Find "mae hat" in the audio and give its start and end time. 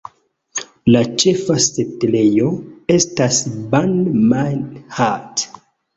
4.33-5.47